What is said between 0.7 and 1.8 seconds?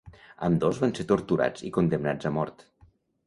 van ser torturats i